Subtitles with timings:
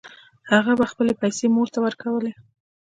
[0.51, 2.33] هغه به خپلې پیسې مور ته ورکولې